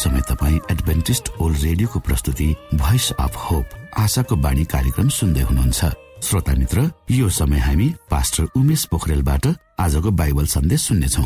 समय 0.00 0.20
तपाईँ 0.28 0.58
Adventist 0.70 1.28
world 1.40 1.58
रेडियोको 1.62 1.98
प्रस्तुति 2.00 2.54
भोइस 2.74 3.10
अफ 3.20 3.36
होप 3.36 3.66
आशाको 3.98 4.36
बाणी 4.36 4.64
कार्यक्रम 4.64 5.08
सुन्दै 5.08 5.42
हुनुहुन्छ। 5.42 5.80
श्रोता 6.24 6.52
मित्र 6.54 6.90
यो 7.10 7.28
समय 7.28 7.58
हामी 7.58 7.88
पास्टर 8.10 8.44
उमेश 8.56 8.84
पोखरेलबाट 8.90 9.46
आजको 9.80 10.10
बाइबल 10.20 10.46
सन्देश 10.46 10.80
सुन्नेछौ। 10.88 11.24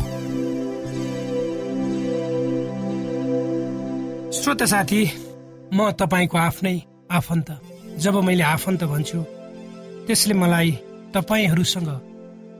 श्रोता 4.39 4.65
साथी 4.65 5.01
म 5.73 5.91
तपाईँको 5.99 6.37
आफ्नै 6.37 6.75
आफन्त। 7.11 7.49
जब 8.03 8.15
मैले 8.23 8.43
आफन्त 8.43 8.83
भन्छु 8.83 9.23
त्यसले 10.07 10.33
मलाई 10.33 10.71
तपाईँहरूसँग 11.15 11.89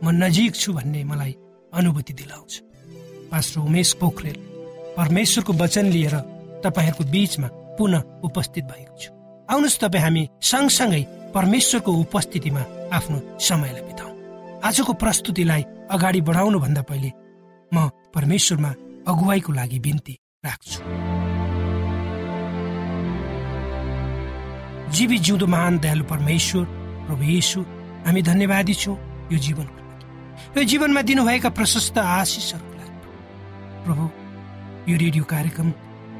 म 0.04 0.10
नजिक 0.24 0.56
छु 0.56 0.74
भन्ने 0.74 1.04
मलाई 1.04 1.36
अनुभूति 1.74 2.14
दिलाउँछ। 2.14 2.52
पास्टर 3.32 3.60
उमेश 3.60 3.94
पोखरेल। 4.00 4.55
परमेश्वरको 4.98 5.54
वचन 5.54 5.86
लिएर 5.86 6.16
तपाईँहरूको 6.64 7.04
बीचमा 7.12 7.48
पुनः 7.78 8.02
उपस्थित 8.24 8.64
भएको 8.66 8.96
छु। 8.98 9.10
आउनुहोस् 9.52 9.80
तपाईँ 9.80 10.04
हामी 10.04 10.24
सँगसँगै 10.42 11.04
परमेश्वरको 11.36 11.92
उपस्थितिमा 11.92 12.62
आफ्नो 12.96 13.18
समयलाई 13.40 13.84
बिताउ। 13.84 14.10
आजको 14.64 14.94
प्रस्तुतिलाई 14.94 15.64
अगाडि 15.92 16.22
बढाउनु 16.22 16.60
भन्दा 16.60 16.82
पहिले 16.82 17.12
म 17.72 17.90
परमेश्वरमा 18.16 18.72
अगुवाईको 19.08 19.52
लागि 19.54 19.80
बिन्ती 19.80 20.14
राख्छु। 20.46 20.80
जीवी 24.96 25.18
जिउँदो 25.20 25.48
महान 25.48 25.78
दयालु 25.80 26.04
परमेश्वर 26.08 26.64
प्रभु 27.06 27.24
येसु 27.24 27.62
हामी 28.06 28.22
धन्यवादी 28.22 28.74
छौँ 28.74 28.98
यो 29.32 29.38
जीवनको 29.38 29.80
लागि। 29.80 30.06
यो 30.58 30.64
जीवनमा 30.64 31.02
दिनुभएका 31.02 31.50
प्रशस्त 31.50 31.98
आशिषहरूको 31.98 32.74
लागि। 32.80 32.98
प्रभु 33.86 34.04
यो 34.88 34.96
रेडियो 34.98 35.24
कार्यक्रम 35.24 35.72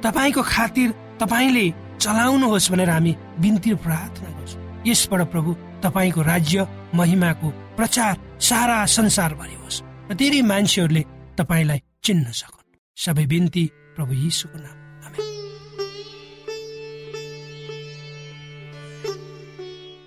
तपाईँको 0.04 0.42
खातिर 0.44 0.90
तपाईँले 1.22 1.66
चलाउनुहोस् 2.02 2.72
भनेर 2.72 2.90
हामी 2.90 3.12
बिन्ती 3.40 3.74
प्रार्थना 3.86 4.30
गर्छौँ। 4.38 4.84
यसबाट 4.88 5.22
प्रभु 5.32 5.50
तपाईँको 5.84 6.22
राज्य 6.22 6.68
महिमाको 6.96 7.50
प्रचार 7.78 8.14
सारा 8.42 8.78
संसारभरि 8.86 9.56
होस् 9.62 9.82
र 10.10 10.14
धेरै 10.14 10.42
मान्छेहरूले 10.42 11.04
तपाईँलाई 11.38 11.80
चिन्न 12.04 12.26
सकुन्। 12.32 12.66
सबै 12.98 13.26
बिन्ती 13.26 13.64
प्रभु 13.96 14.14
यीशुको 14.14 14.58
नाम 14.58 14.84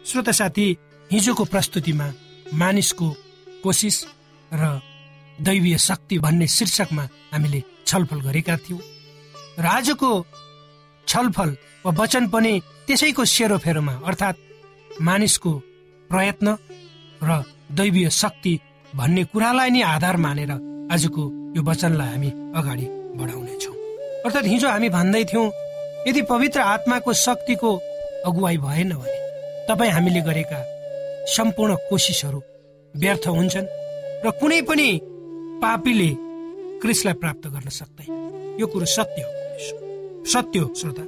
श्रोता 0.08 0.32
साथी 0.32 0.66
हिजोको 1.10 1.44
प्रस्तुतिमा 1.44 2.06
मानिसको 2.54 3.08
कोसिस 3.62 3.96
र 4.52 4.62
दैवीय 5.40 5.76
शक्ति 5.78 6.18
भन्ने 6.18 6.46
शीर्षकमा 6.48 7.04
हामीले 7.32 7.60
छलफल 7.88 8.20
गरेका 8.20 8.56
थियौँ। 8.64 8.80
र 9.58 9.66
आजको 9.66 10.10
छलफल 11.06 11.50
वा 11.84 11.90
वचन 12.00 12.24
पनि 12.28 12.52
त्यसैको 12.86 13.24
सेरोफेरोमा 13.24 13.94
अर्थात् 14.08 14.38
मानिसको 15.02 15.52
प्रयत्न 16.10 16.56
र 17.22 17.30
दैवीय 17.78 18.08
शक्ति 18.12 18.54
भन्ने 18.92 19.24
कुरालाई 19.32 19.70
नै 19.70 19.82
आधार 19.84 20.16
मानेर 20.24 20.52
आजको 20.92 21.22
यो 21.56 21.62
वचनलाई 21.62 22.08
हामी 22.08 22.30
अगाडि 22.58 22.86
बढाउनेछौँ। 23.18 23.74
अर्थात् 24.24 24.50
हिजो 24.52 24.68
हामी 24.68 24.88
भन्दै 24.88 25.24
थियौँ 25.30 25.46
यदि 26.08 26.22
पवित्र 26.30 26.60
आत्माको 26.74 27.12
शक्तिको 27.24 27.70
अगुवाई 28.28 28.56
भएन 28.58 28.92
भने 28.94 29.18
तपाईँ 29.68 29.92
हामीले 29.92 30.20
गरेका 30.28 30.60
सम्पूर्ण 31.34 31.74
कोसिसहरू 31.88 32.40
व्यर्थ 32.94 33.26
हुन्छन् 33.28 33.72
र 34.24 34.30
कुनै 34.40 34.60
पनि 34.68 34.88
पापीले 35.62 36.10
क्रिसलाई 36.82 37.14
प्राप्त 37.22 37.46
गर्न 37.54 37.68
सक्दैन 37.78 38.56
यो 38.60 38.66
कुरो 38.66 38.86
सत्य 38.86 39.22
हो 39.22 40.24
सत्य 40.32 40.58
हो 40.58 40.74
श्रोता। 40.80 41.02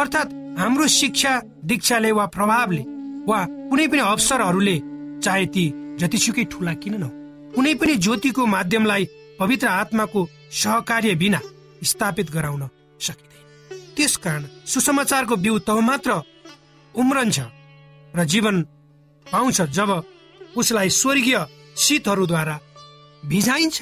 अर्थात् 0.00 0.32
हाम्रो 0.58 0.86
शिक्षा 0.86 1.32
दीक्षाले 1.64 2.10
वा 2.12 2.24
प्रभावले 2.36 2.82
वा 3.28 3.38
कुनै 3.70 3.86
पनि 3.88 4.00
अवसरहरूले 4.02 4.76
चाहे 5.24 5.46
ती 5.54 5.64
जतिसुकै 6.00 6.44
ठुला 6.52 6.72
किन 6.82 6.94
न 6.94 7.04
कुनै 7.54 7.74
पनि 7.74 7.94
ज्योतिको 7.96 8.46
माध्यमलाई 8.46 9.04
पवित्र 9.40 9.66
आत्माको 9.66 10.20
सहकार्य 10.52 11.14
बिना 11.14 11.40
स्थापित 11.82 12.30
गराउन 12.30 12.62
सकिँदैन। 13.00 13.94
त्यसकारण 13.96 14.42
सुसमाचारको 14.66 15.36
बिउ 15.36 15.58
तब 15.66 15.78
मात्र 15.90 16.10
उम्रन्छ 16.94 17.38
र 18.14 18.24
जीवन 18.24 18.56
पाउँछ 19.26 19.60
जब 19.76 19.90
उसलाई 20.56 20.90
स्वर्गीय 20.90 21.38
शीतहरूद्वारा 21.76 22.56
भिजाइन्छ। 23.26 23.78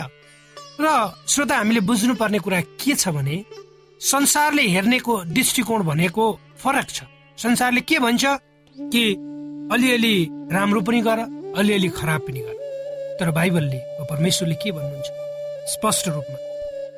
र 0.80 0.88
श्रोता 1.28 1.56
हामीले 1.56 1.80
बुझ्नुपर्ने 1.80 2.38
कुरा 2.38 2.61
के 2.76 2.95
छ 2.95 3.09
भने 3.09 3.45
संसारले 4.00 4.62
हेर्नेको 4.68 5.12
दृष्टिकोण 5.25 5.83
भनेको 5.83 6.25
फरक 6.61 6.88
छ। 6.88 7.02
संसारले 7.38 7.80
के 7.80 7.99
भन्छ 7.99 8.25
कि 8.76 9.04
अलिअलि 9.73 10.16
राम्रो 10.52 10.80
पनि 10.80 11.00
गर 11.00 11.18
अलिअलि 11.56 11.88
खराब 11.88 12.21
पनि 12.21 12.40
गर। 12.40 12.54
तर 13.21 13.30
बाइबलले 13.30 13.80
परमेश्वरले 14.04 14.54
के 14.54 14.73
भन्नुहुन्छ? 14.73 15.09
स्पष्ट 15.73 16.09
रूपमा 16.09 16.38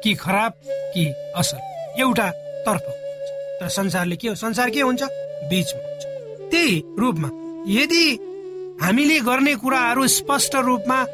कि 0.03 0.15
खराब 0.15 0.53
कि 0.95 1.07
असल। 1.37 1.59
एउटा 2.03 2.31
तर्फ 2.67 2.85
तर 3.61 3.69
संसारले 3.69 4.17
के 4.17 4.29
हो? 4.29 4.35
संसार 4.35 4.71
के 4.71 4.81
हुन्छ? 4.81 5.03
बिचमा 5.51 5.81
हुन्छ। 5.81 6.51
त्यही 6.51 6.83
रूपमा 6.99 7.29
यदि 7.73 8.05
हामीले 8.83 9.21
गर्ने 9.21 9.55
कुराहरू 9.55 10.07
स्पष्ट 10.09 10.57
रूपमा 10.57 11.05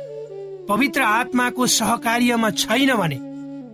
पवित्र 0.68 1.02
आत्माको 1.02 1.66
सहकार्यमा 1.66 2.50
छैन 2.50 2.90
भने 2.96 3.18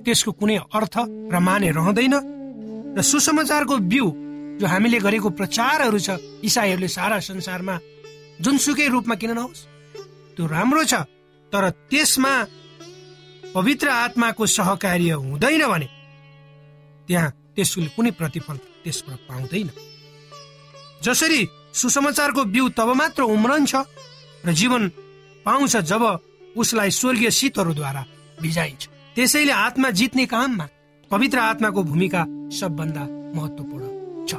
त्यसको 0.04 0.32
कुनै 0.32 0.56
अर्थ 0.74 0.96
र 1.32 1.38
माने 1.38 1.70
रहँदैन 1.70 2.14
र 2.96 3.02
सुसमाचारको 3.02 3.76
बिउ 3.92 4.06
जो 4.60 4.66
हामीले 4.66 4.98
गरेको 4.98 5.30
प्रचारहरू 5.30 5.98
छ 5.98 6.18
इसाईहरूले 6.42 6.88
सारा 6.88 7.18
संसारमा 7.20 7.74
जुनसुकै 8.40 8.86
रूपमा 8.88 9.14
किन 9.14 9.30
नहोस्? 9.38 9.60
त्यो 10.36 10.46
राम्रो 10.46 10.84
छ 10.84 10.94
तर 11.52 11.64
त्यसमा 11.90 12.32
पवित्र 13.54 13.88
आत्माको 13.88 14.46
सहकार्य 14.46 15.12
हुँदैन 15.22 15.62
भने 15.70 15.88
त्यहाँ 17.06 17.30
त्यसले 17.54 17.88
कुनै 17.96 18.10
प्रतिफल 18.18 18.56
त्यसबाट 18.84 19.18
पाउँदैन। 19.28 19.70
जसरी 21.02 21.40
सुसमाचारको 21.72 22.44
बिउ 22.44 22.68
तब 22.74 22.88
मात्र 22.98 23.22
उम्रन्छ 23.22 23.72
र 24.46 24.52
जीवन 24.52 24.82
पाउँछ 25.46 25.76
जब 25.90 26.04
उसलाई 26.56 26.90
स्वर्गीय 26.90 27.30
शीतहरूद्वारा 27.30 28.04
भिजाइन्छ। 28.42 28.82
त्यसैले 29.16 29.52
आत्मा 29.52 29.90
जित्ने 29.90 30.26
काममा 30.26 30.66
पवित्र 31.10 31.38
आत्माको 31.38 31.82
भूमिका 31.82 32.22
सबभन्दा 32.58 33.04
महत्वपूर्ण 33.36 33.84
छ। 34.28 34.32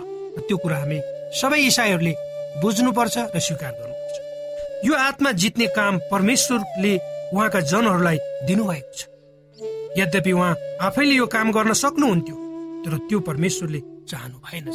त्यो 0.47 0.57
कुरा 0.57 0.77
हामी 0.77 0.99
सबै 1.41 1.59
इसाईहरूले 1.67 2.13
बुझ्नुपर्छ 2.61 3.17
र 3.35 3.39
स्वीकार 3.39 3.71
गर्नुपर्छ। 3.71 4.85
यो 4.85 4.93
आत्मा 4.93 5.31
जित्ने 5.31 5.67
काम 5.75 5.97
परमेश्वरले 6.11 6.93
उहाँका 7.33 7.59
जनहरूलाई 7.71 8.17
दिनुभएको 8.47 8.93
छ। 8.97 9.01
यद्यपि 9.99 10.31
उहाँ 10.31 10.55
आफैले 10.81 11.15
यो 11.15 11.25
काम 11.27 11.51
गर्न 11.51 11.73
सक्नुहुन्थ्यो 11.73 12.35
तर 12.83 12.97
त्यो 13.07 13.19
परमेश्वरले 13.19 13.79
चाहनु 14.09 14.37
भएन 14.45 14.65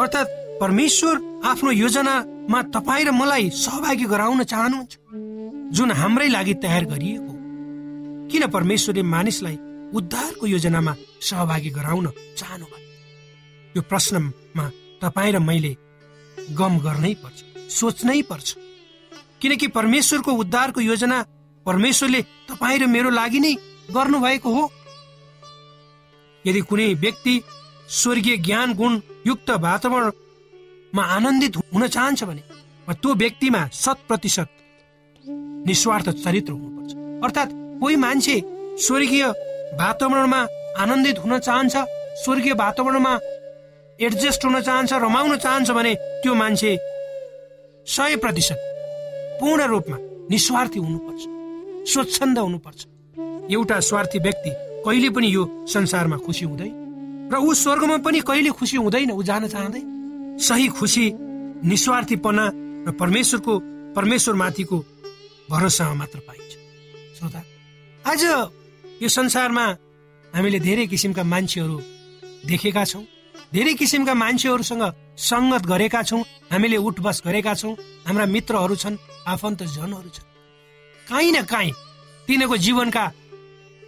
अर्थात् 0.00 0.36
परमेश्वर 0.60 1.14
आफ्नो 1.44 1.70
योजनामा 1.70 2.60
तपाईँ 2.74 3.04
र 3.04 3.10
मलाई 3.10 3.50
सहभागी 3.50 4.04
गराउन 4.04 4.42
चाहनुहुन्छ। 4.44 4.92
जुन 5.72 5.90
हाम्रै 5.92 6.28
लागि 6.28 6.54
तयार 6.62 6.84
गरिएको 6.84 7.32
किन 8.30 8.46
परमेश्वरले 8.46 9.02
मानिसलाई 9.14 9.56
उद्धारको 9.94 10.46
योजनामा 10.46 10.94
सहभागी 11.28 11.70
गराउन 11.70 12.06
चाहनु 12.38 12.66
भयो 12.72 12.88
यो 13.74 13.82
प्रश्नमा 13.90 14.64
तपाईँ 15.02 15.32
र 15.32 15.38
मैले 15.38 15.72
गम 16.58 16.78
गर्नै 16.78 17.14
पर्छ 17.22 17.38
सोच्नै 17.70 18.20
पर्छ। 18.30 18.48
किनकि 19.40 19.66
परमेश्वरको 19.76 20.32
उद्धारको 20.42 20.80
योजना 20.80 21.18
परमेश्वरले 21.66 22.20
तपाईँ 22.48 22.78
र 22.78 22.86
मेरो 22.86 23.10
लागि 23.10 23.40
नै 23.40 23.54
गर्नुभएको 23.94 24.50
हो। 24.54 24.64
यदि 26.44 26.60
कुनै 26.60 26.92
व्यक्ति 27.04 27.34
स्वर्गीय 28.00 28.36
ज्ञान 28.46 28.74
गुण 28.74 29.00
युक्त 29.26 29.50
वातावरणमा 29.66 31.02
आनन्दित 31.16 31.56
हुन 31.56 31.86
चाहन्छ 31.86 32.24
भने 32.24 32.42
त्यो 32.92 33.14
व्यक्तिमा 33.14 33.62
शत 33.74 33.98
प्रतिशत 34.08 34.48
निस्वार्थ 35.66 36.08
चरित्र 36.24 36.52
हुनुपर्छ। 36.52 36.94
अर्थात् 37.24 37.52
कोही 37.80 37.96
मान्छे 37.96 38.40
स्वर्गीय 38.78 39.26
वातावरणमा 39.80 40.40
आनन्दित 40.78 41.18
हुन 41.18 41.38
चाहन्छ 41.38 41.76
स्वर्गीय 42.24 42.52
वातावरणमा 42.54 43.18
एडजस्ट 44.00 44.44
हुन 44.44 44.60
चाहन्छ 44.60 44.92
रमाउन 44.92 45.36
चाहन्छ 45.36 45.70
भने 45.70 45.94
त्यो 46.22 46.34
मान्छे 46.34 46.76
सय 47.86 48.16
प्रतिशत 48.16 48.58
पूर्ण 49.40 49.66
रूपमा 49.66 49.96
निस्वार्थी 50.30 50.78
हुनुपर्छ 50.78 51.22
स्वच्छन्द 51.92 52.38
हुनुपर्छ। 52.38 52.86
एउटा 53.52 53.80
स्वार्थी 53.80 54.18
व्यक्ति 54.18 54.50
कहिले 54.84 55.10
पनि 55.10 55.34
यो 55.34 55.44
संसारमा 55.68 56.16
खुसी 56.16 56.44
हुँदैन 56.44 57.28
र 57.32 57.36
ऊ 57.36 57.54
स्वर्गमा 57.54 57.96
पनि 57.96 58.20
कहिले 58.20 58.50
खुसी 58.50 58.76
हुँदैन 58.76 59.10
ऊ 59.10 59.22
जान 59.22 59.46
चाहँदै 59.48 59.82
सही 60.44 60.68
खुसी 60.68 61.10
निस्वार्थीपना 61.68 62.50
र 62.86 62.92
परमेश्वरको 63.00 63.58
परमेश्वरमाथिको 63.96 64.78
भरोसामा 65.50 65.94
मात्र 65.94 66.18
पाइन्छ। 66.26 66.52
श्रोता 67.18 67.40
आज 68.04 68.22
यो 69.02 69.08
संसारमा 69.10 69.64
हामीले 70.32 70.58
धेरै 70.60 70.86
किसिमका 70.86 71.22
मान्छेहरू 71.26 71.76
देखेका 72.46 72.84
छौँ 72.84 73.04
धेरै 73.54 73.74
किसिमका 73.74 74.14
मान्छेहरूसँग 74.14 74.84
सङ्गत 75.18 75.62
गरेका 75.66 76.02
छौँ 76.08 76.22
हामीले 76.52 76.76
उठबस 76.88 77.22
गरेका 77.26 77.54
छौँ 77.54 77.74
हाम्रा 78.06 78.26
मित्रहरू 78.34 78.76
छन् 78.82 78.96
आफन्तजनहरू 79.26 80.10
छन्। 80.16 80.28
काहीँ 81.06 81.32
न 81.32 81.42
काहीँ 81.44 81.72
तिनीहरूको 82.28 82.56
जीवनका 82.56 83.04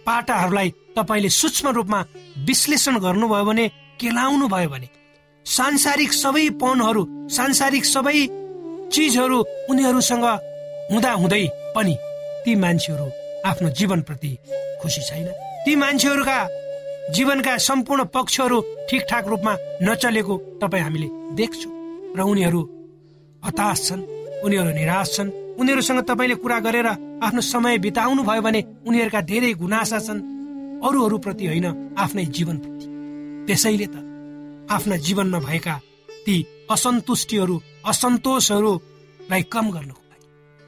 पाटाहरूलाई 0.05 0.69
तपाईँले 0.97 1.29
सूक्ष्म 1.31 1.67
रूपमा 1.79 1.99
विश्लेषण 2.43 2.95
गर्नुभयो 2.99 3.43
भने 3.47 3.65
केलाउनु 3.99 4.47
भयो 4.51 4.69
भने 4.69 4.87
सांसारिक 5.45 6.11
सबै 6.13 6.49
पनहरू 6.61 7.03
सांसारिक 7.31 7.85
सबै 7.85 8.19
चिजहरू 8.93 9.37
उनीहरूसँग 9.71 10.25
हुँदा 10.91 11.11
हुँदै 11.11 11.45
पनि 11.75 11.95
ती 12.45 12.55
मान्छेहरू 12.55 13.07
आफ्नो 13.45 13.69
जीवनप्रति 13.69 14.31
खुसी 14.81 15.01
छैन। 15.01 15.27
ती 15.65 15.75
मान्छेहरूका 15.75 16.37
जीवनका 17.11 17.53
सम्पूर्ण 17.57 18.03
पक्षहरू 18.05 18.57
ठिकठाक 18.89 19.27
रूपमा 19.27 19.53
नचलेको 19.83 20.35
तपाईँ 20.61 20.83
हामीले 20.83 21.07
देख्छौँ 21.35 21.73
र 22.17 22.19
उनीहरू 22.21 22.61
हताश 23.43 23.79
छन् 23.87 24.03
उनीहरू 24.45 24.71
निराश 24.71 25.15
छन् 25.15 25.31
उनीहरूसँग 25.59 26.01
तपाईँले 26.03 26.35
कुरा 26.35 26.59
गरेर 26.59 26.87
आफ्नो 27.23 27.41
समय 27.41 27.77
बिताउनु 27.77 28.23
भयो 28.23 28.41
भने 28.41 28.61
उनीहरूका 28.87 29.21
धेरै 29.21 29.53
गुनासा 29.53 29.99
छन् 29.99 30.25
अरूहरूप्रति 30.83 31.45
होइन 31.47 31.67
आफ्नै 31.97 32.25
जीवनप्रति। 32.35 32.85
त्यसैले 33.47 33.87
त 33.87 33.95
आफ्ना 34.71 34.95
जीवनमा 34.97 35.39
भएका 35.39 35.75
ती 36.25 36.35
असन्तुष्टिहरू 36.71 37.55
असन्तोषहरूलाई 37.87 39.43
कम 39.53 39.65
गर्नको 39.71 40.01
लागि 40.01 40.02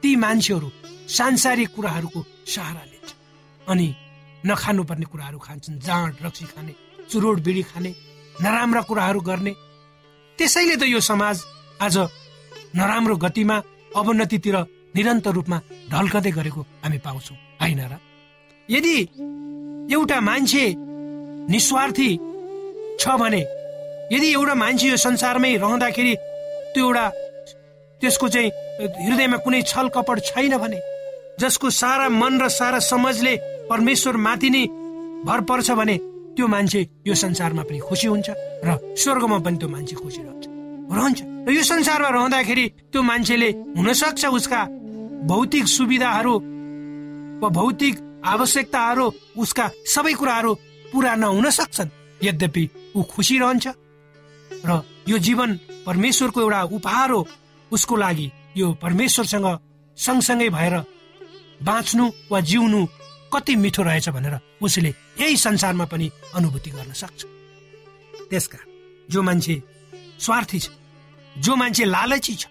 ती 0.06 0.14
मान्छेहरू 0.14 0.68
सांसारिक 1.10 1.68
कुराहरूको 1.74 2.20
सहारा 2.46 2.82
लिन्छ। 2.90 3.10
अनि 3.66 3.86
नखानुपर्ने 4.46 5.06
कुराहरू 5.12 5.38
खान्छन् 5.42 5.82
जाँड 5.82 6.14
रक्सी 6.22 6.46
खाने 6.46 6.74
चुरोट 7.10 7.38
बिडी 7.42 7.62
खाने 7.66 7.90
नराम्रा 8.38 8.82
कुराहरू 8.86 9.20
गर्ने। 9.20 9.52
त्यसैले 10.38 10.76
त 10.78 10.82
यो 10.86 11.00
समाज 11.02 11.36
आज 11.82 11.96
नराम्रो 12.78 13.16
गतिमा 13.18 13.56
अवनतितिर 13.98 14.56
निरन्तर 14.94 15.32
रूपमा 15.34 15.58
ढल्कदै 15.90 16.30
गरेको 16.38 16.60
हामी 16.86 16.98
पाउँछौँ। 17.02 17.38
होइन 17.60 17.80
र? 17.90 17.92
यदि 18.68 18.96
एउटा 19.90 20.18
मान्छे 20.22 20.64
निस्वार्थी 21.50 22.10
छ 23.02 23.04
भने 23.18 23.42
यदि 24.14 24.28
एउटा 24.38 24.54
मान्छे 24.54 24.86
यो 24.86 24.96
संसारमै 25.02 25.50
रहँदाखेरि 25.58 26.14
त्यो 26.74 26.84
एउटा 26.86 27.04
त्यसको 28.00 28.28
चाहिँ 28.28 28.50
हृदयमा 29.06 29.36
कुनै 29.44 29.62
छल 29.62 29.88
कपड 29.88 30.20
छैन 30.28 30.56
भने 30.58 30.80
जसको 31.40 31.70
सारा 31.70 32.08
मन 32.08 32.40
र 32.40 32.48
सारा 32.48 32.78
समाजले 32.78 33.36
परमेश्वर 33.70 34.16
माथि 34.16 34.50
नै 34.50 34.64
भर 35.26 35.40
पर्छ 35.48 35.70
भने 35.70 35.96
त्यो 36.36 36.46
मान्छे 36.46 36.80
यो 37.06 37.14
संसारमा 37.14 37.62
पनि 37.62 37.78
खुसी 37.78 38.06
हुन्छ 38.08 38.28
र 38.64 38.78
स्वर्गमा 38.96 39.38
पनि 39.44 39.56
त्यो 39.58 39.68
मान्छे 39.68 39.96
खुसी 39.96 40.20
रहन्छ। 40.22 40.46
रहन्छ। 40.92 41.20
र 41.48 41.50
यो 41.52 41.62
संसारमा 41.62 42.08
रहँदाखेरि 42.08 42.66
त्यो 42.92 43.02
मान्छेले 43.02 43.48
हुन 43.76 43.92
सक्छ 43.92 44.24
उसका 44.28 44.60
भौतिक 45.26 45.66
सुविधाहरू 45.66 46.34
वा 47.40 47.48
भौतिक 47.48 47.94
आवश्यकताहरू 48.24 49.06
उसका 49.36 49.66
सबै 49.86 50.12
कुराहरू 50.12 50.52
पुरा 50.92 51.14
नहुन 51.16 51.50
सक्छन् 51.50 51.90
यद्यपि 52.24 52.64
ऊ 52.96 53.02
खुसी 53.02 53.38
रहन्छ 53.38 53.66
र 54.66 54.82
यो 55.08 55.18
जीवन 55.18 55.50
परमेश्वरको 55.86 56.40
एउटा 56.40 56.62
उपहार 56.76 57.10
हो। 57.10 57.20
उसको 57.72 57.96
लागि 57.96 58.30
यो 58.56 58.72
परमेश्वरसँग 58.82 59.46
सँगसँगै 59.98 60.48
भएर 60.50 60.74
बाँच्नु 61.62 62.10
वा 62.30 62.40
जिउनु 62.40 62.86
कति 63.32 63.56
मिठो 63.56 63.82
रहेछ 63.82 64.08
भनेर 64.08 64.38
उसले 64.62 64.88
यही 65.20 65.36
संसारमा 65.36 65.84
पनि 65.84 66.10
अनुभूति 66.34 66.70
गर्न 66.70 66.92
सक्छ। 66.92 67.24
त्यसकारण 68.30 68.68
जो 69.10 69.22
मान्छे 69.22 69.62
स्वार्थी 70.20 70.58
छ 70.58 70.70
जो 71.36 71.56
मान्छे 71.56 71.84
लालची 71.84 72.34
छ 72.34 72.46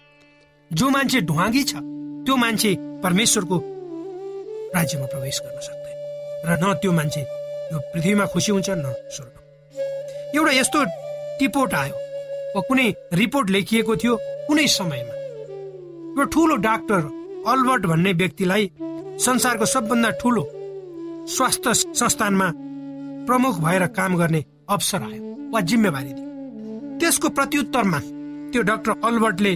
जो 0.71 0.89
मान्छे 0.89 1.21
ढुवागी 1.21 1.63
छ 1.63 1.73
त्यो 2.25 2.35
मान्छे 2.35 2.75
परमेश्वरको 3.03 3.57
राज्यमा 4.75 5.05
प्रवेश 5.05 5.39
गर्न 5.45 5.59
सक्दैन। 5.61 5.97
र 6.45 6.57
न 6.61 6.73
त्यो 6.81 6.91
मान्छे 6.91 7.21
यो 7.21 7.79
पृथ्वीमा 7.93 8.25
खुसी 8.33 8.51
हुन्छ 8.51 8.69
न 8.69 8.93
स्वर्ग 9.15 10.35
एउटा 10.35 10.51
यस्तो 10.51 10.83
टिपोट 11.39 11.73
आयो। 11.73 11.95
वा 12.55 12.61
कुनै 12.67 12.87
रिपोर्ट 13.13 13.49
लेखिएको 13.49 13.95
थियो 14.01 14.15
कुनै 14.47 14.67
समयमा। 14.73 15.13
एउटा 16.09 16.25
ठुलो 16.33 16.55
डाक्टर 16.65 17.01
अल्बर्ट 17.51 17.85
भन्ने 17.85 18.11
व्यक्तिलाई 18.21 18.63
संसारको 19.25 19.65
सबभन्दा 19.65 20.09
ठुलो 20.21 20.43
स्वास्थ्य 21.35 21.73
संस्थानमा 21.73 22.47
प्रमुख 23.27 23.59
भएर 23.59 23.85
काम 23.97 24.15
गर्ने 24.17 24.43
अवसर 24.69 25.03
आयो 25.03 25.21
वा 25.53 25.59
जिम्मेवारी 25.69 26.13
दियो 26.13 26.97
त्यसको 26.99 27.29
प्रत्युत्तरमा 27.37 27.99
त्यो 28.51 28.61
डाक्टर 28.69 28.91
अल्बर्टले 29.07 29.53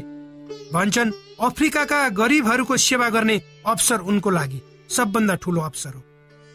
भन्छन् 0.74 1.12
अफ्रिकाका 1.48 2.00
गरिबहरूको 2.20 2.78
सेवा 2.88 3.10
गर्ने 3.10 3.38
अवसर 3.66 4.00
उनको 4.12 4.30
लागि 4.30 4.62
सबभन्दा 4.90 5.36
ठुलो 5.44 5.62
अवसर 5.62 5.94
हो। 5.94 6.02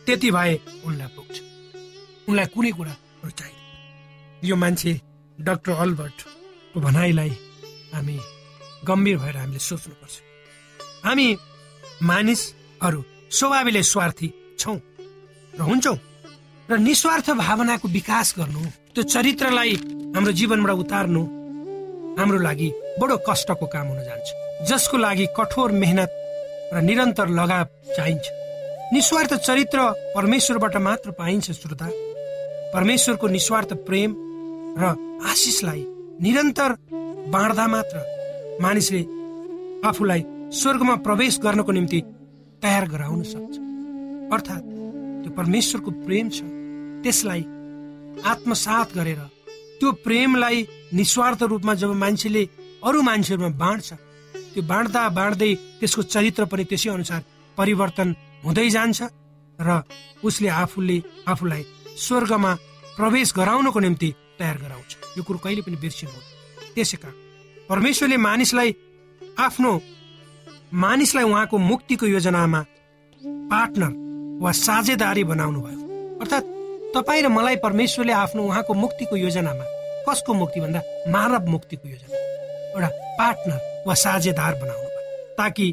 त्यति 0.06 0.30
भए 0.30 0.54
उनलाई 0.86 1.08
पुग्छ। 1.16 1.36
उनलाई 2.28 2.46
कुनै 2.54 2.70
कुरा 2.72 2.94
चाहिँदैन 3.30 4.48
यो 4.48 4.56
मान्छे 4.56 4.92
डाक्टर 5.38 5.72
अल्बर्टको 5.72 6.80
भनाइलाई 6.80 7.30
हामी 7.92 8.18
गम्भीर 8.86 9.16
भएर 9.18 9.36
हामीले 9.36 9.58
सोच्नुपर्छ। 9.58 10.14
हामी 11.04 11.26
मानिसहरू 12.02 13.02
स्वभावले 13.30 13.82
स्वार्थी 13.82 14.32
छौँ 14.58 14.78
र 15.58 15.60
हुन्छौँ 15.60 15.98
र 16.68 16.78
निस्वार्थ 16.78 17.30
भावनाको 17.34 17.88
विकास 17.88 18.34
गर्नु 18.38 18.62
त्यो 18.94 19.02
चरित्रलाई 19.04 19.74
हाम्रो 20.14 20.32
जीवनबाट 20.38 20.76
उतार्नु 20.78 21.22
हाम्रो 22.18 22.38
लागि 22.38 22.68
बडो 23.00 23.16
कष्टको 23.28 23.66
काम 23.66 23.86
हुन 23.88 24.00
जान्छ। 24.06 24.28
जसको 24.70 24.96
लागि 24.96 25.26
कठोर 25.36 25.72
मेहनत 25.72 26.10
र 26.74 26.80
निरन्तर 26.80 27.28
लगाव 27.28 27.66
चाहिन्छ। 27.96 28.26
निस्वार्थ 28.92 29.34
चरित्र 29.34 29.78
परमेश्वरबाट 30.14 30.76
मात्र 30.76 31.10
पाइन्छ 31.18 31.50
श्रोता। 31.50 31.88
परमेश्वरको 32.74 33.28
निस्वार्थ 33.28 33.72
प्रेम 33.86 34.10
र 34.78 34.94
आशिषलाई 35.22 35.84
निरन्तर 36.22 36.72
बाँड्दा 37.34 37.66
मात्र 37.66 37.96
मानिसले 38.62 39.02
आफूलाई 39.88 40.22
स्वर्गमा 40.58 40.94
प्रवेश 41.06 41.38
गर्नको 41.44 41.72
निम्ति 41.72 42.00
तयार 42.62 42.84
गराउन 42.88 43.22
सक्छ। 43.22 43.54
अर्थात् 44.34 44.66
त्यो 45.22 45.30
परमेश्वरको 45.38 45.90
प्रेम 46.06 46.28
छ। 46.28 46.42
त्यसलाई 47.02 47.42
आत्मसात 48.32 48.94
गरेर 48.96 49.20
त्यो 49.78 49.92
प्रेमलाई 50.04 50.66
निस्वार्थ 50.94 51.42
रूपमा 51.52 51.74
जब 51.82 51.92
मान्छेले 52.02 52.44
अरू 52.84 53.02
मान्छेहरूमा 53.02 53.56
बाँड्छ 53.58 53.92
त्यो 54.52 54.62
बाँड्दा 54.62 55.02
बाँड्दै 55.18 55.52
त्यसको 55.80 56.02
चरित्र 56.14 56.44
पनि 56.52 56.64
त्यसै 56.70 56.90
अनुसार 56.90 57.22
परिवर्तन 57.58 58.08
हुँदै 58.44 58.68
जान्छ 58.76 59.02
र 59.58 59.82
उसले 60.24 60.48
आफूले 60.62 60.96
आफूलाई 61.28 61.62
स्वर्गमा 62.04 62.52
प्रवेश 62.96 63.32
गराउनको 63.36 63.80
निम्ति 63.80 64.14
तयार 64.38 64.56
गराउँछ। 64.62 64.90
यो 65.16 65.22
कुरो 65.22 65.38
कहिले 65.44 65.62
पनि 65.62 65.76
बिर्सिनु 65.84 66.20
त्यसै 66.74 66.96
कारण 67.02 67.16
परमेश्वरले 67.68 68.16
मानिसलाई 68.28 68.70
आफ्नो 69.38 69.72
मानिसलाई 70.84 71.24
उहाँको 71.24 71.56
मुक्तिको 71.58 72.06
योजनामा 72.06 72.60
पार्टनर 73.50 73.92
वा 74.42 74.50
साझेदारी 74.52 75.24
बनाउनु 75.24 75.60
भयो 75.60 75.80
अर्थात् 76.22 76.50
तपाईँ 76.94 77.22
र 77.22 77.28
मलाई 77.28 77.56
परमेश्वरले 77.62 78.12
आफ्नो 78.12 78.42
उहाँको 78.42 78.74
मुक्तिको 78.74 79.16
योजनामा 79.16 79.64
कसको 80.08 80.34
मुक्ति 80.34 80.60
भन्दा 80.60 80.80
मानव 81.10 81.50
मुक्तिको 81.50 81.88
योजना। 81.88 82.16
एउटा 82.74 82.88
पार्टनर 83.18 83.60
वा 83.86 83.94
साझेदार 83.94 84.54
बनाउनु 84.62 84.88
भयो 84.88 85.34
ताकि 85.38 85.66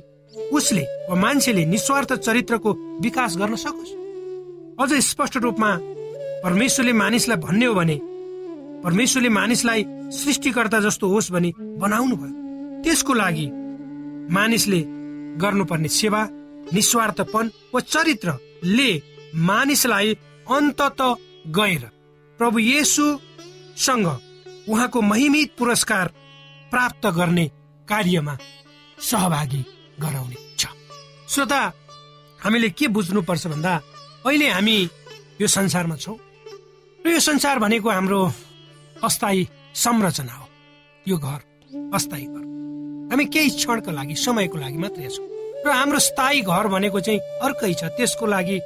उसले 0.53 0.84
वा 1.10 1.15
मान्छेले 1.15 1.65
निस्वार्थ 1.65 2.13
चरित्रको 2.13 2.74
विकास 3.01 3.38
गर्न 3.38 3.56
सकोस्। 3.65 3.91
अझ 4.82 4.91
स्पष्ट 5.10 5.38
रूपमा 5.38 5.72
परमेश्वरले 6.46 6.94
मानिसलाई 6.94 7.38
भन्ने 7.38 7.65
हो 7.65 7.74
भने 7.74 7.96
परमेश्वरले 8.84 9.30
मानिसलाई 9.30 9.86
सृष्टिकर्ता 10.20 10.80
जस्तो 10.80 11.08
होस् 11.08 11.32
भने 11.32 11.52
बनाउनु 11.82 12.16
भयो 12.22 12.82
त्यसको 12.84 13.14
लागि 13.14 13.48
मानिसले 14.36 14.82
गर्नुपर्ने 15.42 15.90
सेवा 16.00 16.22
निस्वार्थपन 16.74 17.52
वा 17.74 17.80
चरित्रले 17.94 18.90
मानिसलाई 19.50 20.14
अन्तत 20.58 21.02
गएर 21.58 21.84
प्रभु 22.40 22.60
येसुसँग 22.60 24.08
उहाँको 24.70 25.02
महिमित 25.02 25.56
पुरस्कार 25.58 26.08
प्राप्त 26.72 27.08
गर्ने 27.18 27.46
कार्यमा 27.88 28.38
सहभागी 29.00 29.64
गराउने 30.02 30.38
छ। 30.60 30.68
श्रोता 31.28 31.62
हामीले 32.44 32.70
के 32.70 32.88
बुझ्नुपर्छ 32.88 33.48
भन्दा 33.48 33.74
अहिले 34.26 34.48
हामी 34.50 34.78
यो 35.41 35.48
संसारमा 35.48 35.96
छौँ। 35.96 36.17
र 37.06 37.10
यो 37.10 37.20
संसार 37.20 37.60
भनेको 37.60 37.89
हाम्रो 37.89 38.22
अस्थायी 39.04 39.48
संरचना 39.76 40.34
हो। 40.34 40.46
यो 41.06 41.18
घर 41.18 41.40
अस्थायी 41.96 42.26
घर। 42.26 42.44
हामी 43.12 43.26
केही 43.26 43.50
क्षणको 43.50 43.92
लागि 43.92 44.16
समयको 44.16 44.58
लागि 44.58 44.78
मात्रै 44.78 45.10
छौँ। 45.10 45.28
र 45.66 45.70
हाम्रो 45.70 46.00
स्थायी 46.00 46.42
घर 46.42 46.68
भनेको 46.68 47.00
चाहिँ 47.00 47.20
अर्कै 47.46 47.74
छ। 47.74 47.84
त्यसको 47.98 48.26
लागि 48.26 48.60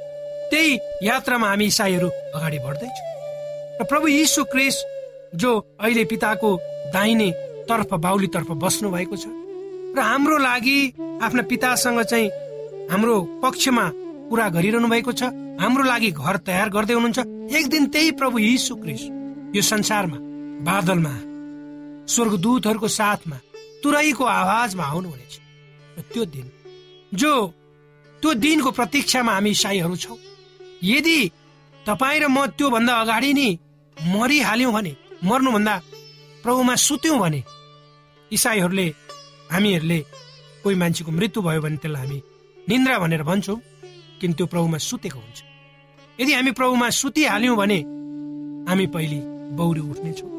त्यही 0.50 0.78
यात्रामा 1.02 1.48
हामी 1.48 1.64
इसाईहरू 1.66 2.08
अगाडि 2.36 2.58
बढ्दैछौँ। 2.66 3.06
र 3.80 3.84
प्रभु 3.84 4.06
यीशु 4.08 4.44
क्रिस 4.52 4.76
जो 5.34 5.50
अहिले 5.80 6.04
पिताको 6.04 6.50
दाहिने 6.94 7.30
तर्फ 7.68 7.94
बाहुली 7.94 8.26
तर्फ 8.32 8.50
बस्नु 8.62 8.90
भएको 8.90 9.16
छ 9.16 9.26
र 9.96 10.00
हाम्रो 10.00 10.36
लागि 10.38 10.78
आफ्ना 11.22 11.42
पितासँग 11.50 12.00
चाहिँ 12.02 12.30
हाम्रो 12.90 13.16
पक्षमा 13.42 13.84
कुरा 14.30 14.48
गरिरहनु 14.56 14.88
भएको 14.88 15.12
छ 15.12 15.22
हाम्रो 15.60 15.84
लागि 15.84 16.10
घर 16.12 16.36
तयार 16.46 16.68
गर्दै 16.70 16.94
हुनुहुन्छ। 16.94 17.18
एक 17.56 17.68
दिन 17.68 17.86
त्यही 17.88 18.10
प्रभु 18.20 18.38
यीशु 18.38 18.74
क्रिस 18.76 19.02
यो 19.56 19.62
संसारमा 19.62 20.18
बादलमा 20.68 21.14
स्वर्गदूतहरूको 22.12 22.88
साथमा 22.98 23.36
तुरैको 23.82 24.24
आवाजमा 24.40 24.84
आउनुहुनेछ। 24.84 25.34
र 25.96 26.00
त्यो 26.12 26.24
दिन 26.34 26.46
जो 27.12 27.32
त्यो 28.22 28.30
दिनको 28.44 28.70
प्रतीक्षामा 28.78 29.32
हामी 29.32 29.50
इसाईहरू 29.50 29.96
छौँ 29.96 30.18
यदि 30.84 31.18
तपाईँ 31.86 32.20
र 32.20 32.26
म 32.28 32.46
त्योभन्दा 32.58 32.92
अगाडि 33.02 33.32
नै 33.38 33.48
मरिहाल्यौँ 33.96 34.72
भने 34.72 34.92
मर्नुभन्दा 35.24 35.74
प्रभुमा 36.44 36.74
सुत्यौँ 36.86 37.18
भने 37.18 37.40
इसाईहरूले 38.30 38.86
हामीहरूले 39.52 39.98
कोही 40.62 40.76
मान्छेको 40.82 41.10
मृत्यु 41.12 41.42
भयो 41.42 41.60
भने 41.64 41.76
त्यसलाई 41.82 42.02
हामी 42.02 42.18
निन्द्रा 42.68 42.98
भनेर 42.98 43.22
भन्छौँ 43.22 43.58
किन 44.20 44.32
त्यो 44.36 44.46
प्रभुमा 44.52 44.78
सुतेको 44.88 45.18
हुन्छ। 45.18 45.38
यदि 46.18 46.32
हामी 46.32 46.50
प्रभुमा 46.58 46.88
सुतिहाल्यौँ 47.00 47.56
भने 47.56 47.78
हामी 48.68 48.86
पहिले 48.94 49.35
बौरी 49.52 49.80
उठ्नेछौँ। 49.80 50.30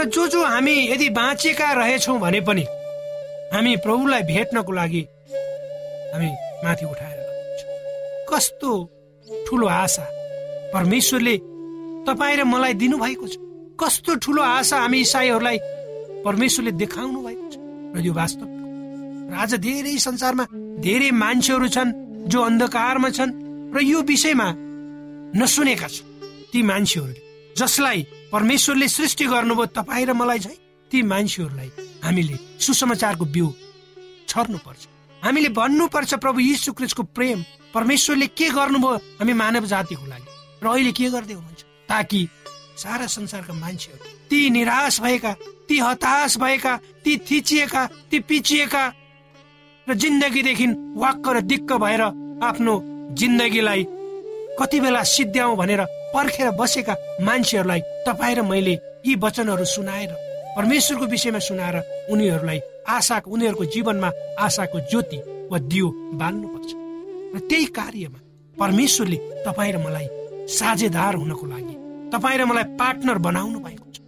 र 0.00 0.04
जो 0.04 0.26
जो 0.28 0.44
हामी 0.44 0.76
यदि 0.92 1.08
बाँचेका 1.10 1.72
रहेछौँ 1.72 2.18
भने 2.20 2.40
पनि 2.40 2.64
हामी 3.52 3.76
प्रभुलाई 3.84 4.22
भेट्नको 4.22 4.72
लागि 4.72 5.02
हामी 6.14 6.30
माथि 6.64 6.84
उठाएर 6.86 7.18
कस्तो 8.30 8.70
ठुलो 9.46 9.66
आशा। 9.66 10.06
परमेश्वरले 10.74 11.36
तपाईँ 12.06 12.36
र 12.36 12.44
मलाई 12.44 12.74
दिनुभएको 12.74 13.26
छ। 13.26 13.36
कस्तो 13.80 14.14
ठुलो 14.22 14.42
आशा 14.42 14.76
हामी 14.78 14.98
इसाईहरूलाई 15.00 15.58
परमेश्वरले 16.24 16.72
देखाउनु 16.72 17.20
भएको 17.26 17.46
छ। 17.50 17.56
र 17.96 18.00
यो 18.06 18.12
वास्तव 18.12 18.48
र 19.30 19.34
आज 19.34 19.54
धेरै 19.58 19.96
संसारमा 19.98 20.44
धेरै 20.84 21.10
मान्छेहरू 21.10 21.68
छन् 21.68 21.92
जो 22.30 22.38
अन्धकारमा 22.40 23.10
छन् 23.10 23.32
र 23.74 23.82
यो 23.82 24.00
विषयमा 24.02 24.48
नसुनेका 25.36 25.88
छन्। 25.88 26.08
ती 26.52 26.62
मान्छेहरूले 26.62 27.20
जसलाई 27.58 28.00
परमेश्वरले 28.32 28.88
सृष्टि 28.88 29.24
गर्नुभयो 29.26 29.66
तपाईँ 29.74 30.06
र 30.06 30.12
मलाई 30.12 30.38
चाहिँ 30.38 30.58
ती 30.90 31.02
मान्छेहरूलाई 31.02 31.70
हामीले 32.04 32.36
सुसमाचारको 32.60 33.24
बिउ 33.24 33.48
छर्नुपर्छ। 34.28 34.86
हामीले 35.22 35.48
भन्नुपर्छ 35.50 36.14
प्रभु 36.14 36.40
यीशु 36.40 36.72
क्रिस्टको 36.72 37.02
प्रेम 37.16 37.38
परमेश्वरले 37.74 38.26
के 38.38 38.48
गर्नुभयो 38.50 38.96
हामी 39.18 39.32
मानव 39.32 39.64
जातिको 39.66 40.06
लागि? 40.06 40.28
र 40.62 40.66
अहिले 40.66 40.92
के 40.92 41.10
गर्दै 41.10 41.34
हुनुहुन्छ? 41.34 41.62
ताकि 41.90 42.20
सारा 42.78 43.06
संसारका 43.06 43.54
मान्छेहरू 43.54 44.04
ती 44.30 44.38
निराश 44.50 45.00
भएका 45.00 45.32
ती 45.68 45.78
हताश 45.78 46.36
भएका 46.38 46.76
ती 47.04 47.16
थिचिएका 47.26 47.86
ती 48.10 48.18
पिचिएका 48.20 48.84
र 49.86 49.94
जिन्दगीदेखि 49.94 50.66
वाक्क 50.96 51.28
र 51.28 51.40
दिक्क 51.50 51.72
भएर 51.82 52.02
आफ्नो 52.42 52.74
जिन्दगीलाई 53.20 53.86
कति 54.58 54.80
बेला 54.80 55.02
सिद्ध्याउ 55.02 55.56
भनेर 55.56 55.82
पर्खेर 56.14 56.50
बसेका 56.60 56.94
मान्छेहरूलाई 57.22 57.80
तपाईँ 58.06 58.34
र 58.36 58.42
मैले 58.42 58.74
यी 59.06 59.14
वचनहरू 59.24 59.64
सुनाएर 59.64 60.12
परमेश्वरको 60.56 61.06
विषयमा 61.06 61.38
सुनाएर 61.38 61.76
उनीहरूलाई 62.12 62.60
आशा 62.88 63.16
उनीहरूको 63.26 63.64
जीवनमा 63.64 64.10
आशाको 64.44 64.78
ज्योति 64.90 65.18
वा 65.50 65.58
दियो 65.70 65.88
बाल्नुपर्छ। 66.20 66.70
र 67.34 67.38
त्यही 67.48 67.66
कार्यमा 67.78 68.18
परमेश्वरले 68.58 69.18
तपाईँ 69.46 69.72
र 69.72 69.78
मलाई 69.78 70.06
साझेदार 70.50 71.14
हुनको 71.14 71.46
लागि 71.46 71.74
तपाईँ 72.12 72.38
र 72.38 72.44
मलाई 72.50 72.66
पार्टनर 72.80 73.18
बनाउनु 73.26 73.58
भएको 73.60 73.86
छ। 73.94 73.98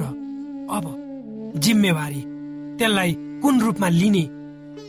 र 0.00 0.02
अब 0.76 0.84
जिम्मेवारी 1.64 2.22
त्यसलाई 2.78 3.12
कुन 3.42 3.60
रूपमा 3.60 3.88
लिने 3.88 4.24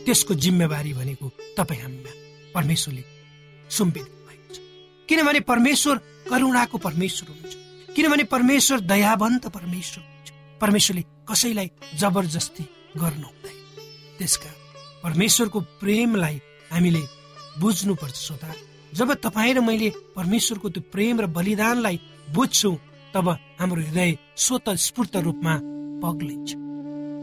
त्यसको 0.04 0.34
जिम्मेवारी 0.34 0.92
भनेको 0.94 1.26
तपाईँ 1.56 1.80
हामीमा 1.82 2.12
परमेश्वरले 2.54 3.02
छ 3.70 4.15
किनभने 5.08 5.40
परमेश्वर 5.40 5.96
करुणाको 6.30 6.78
परमेश्वर 6.78 7.28
हुनुहुन्छ। 7.30 7.54
किनभने 7.94 8.24
परमेश्वर 8.24 8.80
दयावन्त 8.80 9.46
परमेश्वर 9.48 10.02
हुनुहुन्छ। 10.04 10.30
परमेश्वरले 10.60 11.02
कसैलाई 11.28 11.70
जबरजस्ती 11.94 12.64
गर्नु 12.96 13.26
हुँदैन। 13.26 13.56
त्यसका 14.18 14.50
परमेश्वरको 15.02 15.60
प्रेमलाई 15.80 16.40
हामीले 16.72 17.02
बुझ्नुपर्छ 17.60 18.16
श्रोता। 18.16 18.52
जब 18.94 19.12
तपाईँ 19.14 19.54
र 19.54 19.60
मैले 19.60 19.88
परमेश्वरको 20.16 20.68
त्यो 20.68 20.82
प्रेम 20.92 21.20
र 21.20 21.26
बलिदानलाई 21.26 22.00
बुझ्छौ 22.34 22.72
तब 23.14 23.28
हाम्रो 23.60 23.82
हृदय 23.82 24.10
स्वत 24.36 24.66
स्फूर्त 24.86 25.16
रूपमा 25.16 25.54
पग्लिन्छ। 26.02 26.50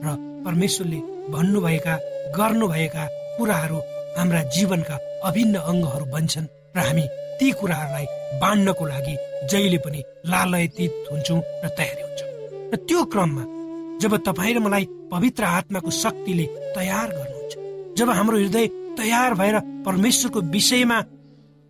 र 0.05 0.07
परमेश्वरले 0.45 0.99
भन्नुभएका 1.33 1.95
गर्नुभएका 2.37 3.03
कुराहरू 3.37 3.79
हाम्रा 4.17 4.41
जीवनका 4.55 4.95
अभिन्न 5.27 5.55
अङ्गहरू 5.71 6.05
बन्छन् 6.05 6.47
र 6.75 6.79
हामी 6.79 7.05
ती 7.39 7.51
कुराहरूलाई 7.59 8.05
बाँड्नको 8.41 8.85
लागि 8.85 9.15
जहिले 9.51 9.77
पनि 9.85 9.99
लालयतीत 10.31 10.93
हुन्छौँ 11.11 11.39
र 11.63 11.67
तयारी 11.77 12.01
हुन्छौँ। 12.03 12.29
र 12.73 12.75
त्यो 12.87 13.03
क्रममा 13.13 13.43
जब 14.01 14.15
तपाईँ 14.27 14.53
र 14.55 14.59
मलाई 14.59 14.85
पवित्र 15.11 15.43
आत्माको 15.43 15.89
शक्तिले 16.03 16.45
तयार 16.75 17.07
गर्नुहुन्छ 17.17 17.53
जब 17.97 18.09
हाम्रो 18.09 18.37
हृदय 18.37 18.67
तयार 18.99 19.33
भएर 19.33 19.55
परमेश्वरको 19.85 20.39
विषयमा 20.55 20.99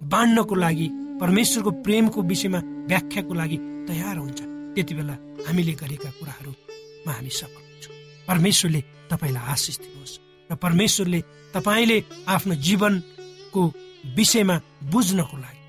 बाँड्नको 0.01 0.55
लागि 0.55 0.87
परमेश्वरको 1.21 1.71
प्रेमको 1.85 2.21
विषयमा 2.31 2.59
व्याख्याको 2.89 3.33
लागि 3.33 3.57
तयार 3.89 4.17
हुन्छ 4.17 4.39
त्यति 4.75 4.93
बेला 4.95 5.15
हामीले 5.47 5.73
गरेका 5.81 6.09
कुराहरूमा 6.19 7.11
हामी 7.13 7.29
सफल 7.29 7.61
हुन्छौँ। 7.63 7.95
परमेश्वरले 8.27 8.81
तपाईँलाई 9.11 9.43
आशिष 9.53 9.77
दिनुहोस् 9.83 10.19
र 10.49 10.55
परमेश्वरले 10.65 11.19
तपाईँले 11.55 11.97
आफ्नो 12.27 12.53
जीवनको 12.65 13.61
विषयमा 14.05 14.59
बुझ्नको 14.83 15.37
लागि। 15.37 15.59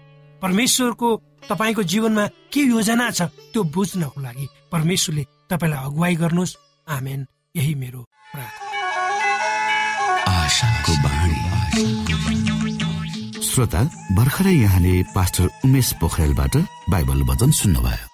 परमेश्वरको 0.42 1.16
तपाईँको 1.51 1.83
जीवनमा 1.83 2.27
के 2.27 2.61
योजना 2.61 3.11
छ 3.11 3.23
त्यो 3.23 3.62
बुझ्नको 3.64 4.20
लागि 4.20 4.49
परमेश्वरले 4.73 5.27
तपाईँलाई 5.51 5.85
अगुवाई 5.85 6.14
गर्नुहोस्। 6.14 6.57
आमेन। 6.88 7.27
यही 7.57 7.75
मेरो 7.75 8.05
श्रोता 13.42 13.83
भर्खरै 14.12 14.53
यहाँले 14.53 15.03
पास्टर 15.03 15.49
उमेश 15.64 15.92
पोखरेलबाट 15.92 16.57
बाइबल 16.90 17.23
वचन 17.23 17.51
सुन्नुभयो। 17.51 18.13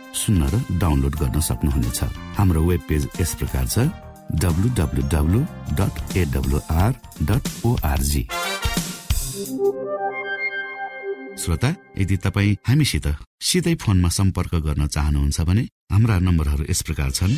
सुन्न 0.13 0.41
र 0.43 0.55
डाउनलोड 0.71 1.15
गर्न 1.15 1.39
सक्नुहुनेछ। 1.39 2.03
हाम्रो 2.37 2.61
वेब 2.61 2.81
पेज 2.89 3.07
यस 3.21 3.35
प्रकार 3.35 3.67
छ 3.67 3.89
श्रोता 11.41 11.75
यदि 11.97 12.17
तपाईँ 12.17 12.55
हामीसित 12.67 13.07
सिधै 13.41 13.75
फोनमा 13.75 14.09
सम्पर्क 14.09 14.55
गर्न 14.55 14.87
चाहनुहुन्छ 14.87 15.41
भने 15.41 15.61
हाम्रा 15.91 16.19
नम्बरहरू 16.19 16.63
यस 16.69 16.81
प्रकार 16.81 17.11
छन्। 17.11 17.33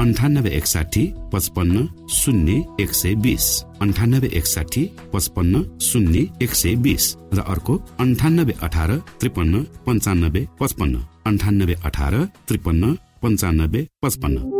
अन्ठानब्बे 0.00 0.50
एकसाठी 0.50 1.12
पचपन्न 1.32 2.08
शून्य 2.12 2.64
एक 2.80 2.92
सय 2.94 3.14
बिस। 3.14 3.64
अन्ठानब्बे 3.82 4.28
एकसाठी 4.28 4.84
पचपन्न 5.12 5.78
शून्य 5.78 6.26
एक 6.42 6.54
सय 6.54 6.74
बिस। 6.74 7.16
र 7.34 7.40
अर्को 7.40 7.76
अन्ठानब्बे 8.00 8.54
अठार 8.62 8.96
त्रिपन्न 9.20 9.62
पन्चानब्बे 9.86 10.46
पचपन्न। 10.60 10.94
अन्ठानब्बे 11.30 11.74
अठार 11.86 12.14
त्रिपन्न 12.48 12.84
पन्चानब्बे 13.22 13.80
पचपन्न। 14.02 14.59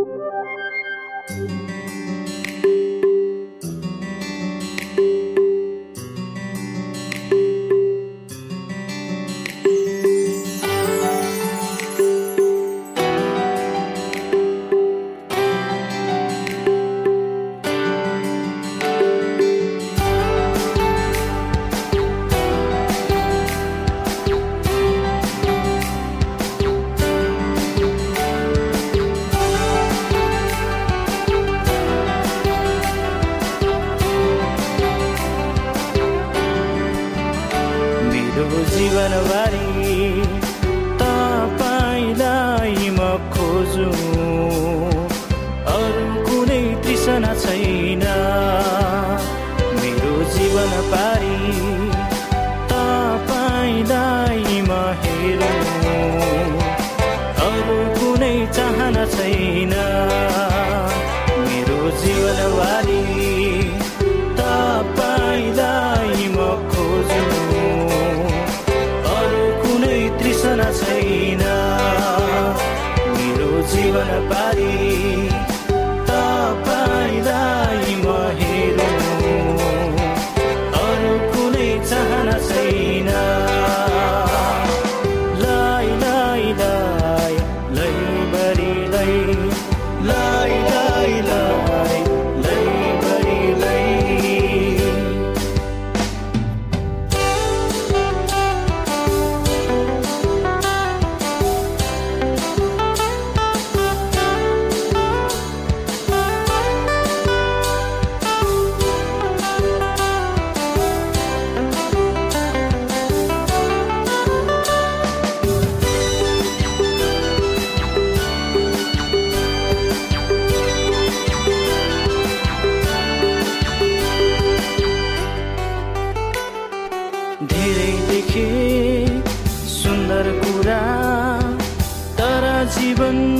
जीवन 133.01 133.40